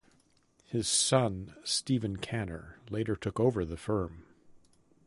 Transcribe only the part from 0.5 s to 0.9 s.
His